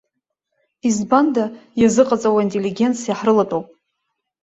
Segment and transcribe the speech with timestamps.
[0.87, 1.43] Избанда,
[1.81, 3.67] иазыҟаҵоу аинтеллигенциа ҳрылатәоуп.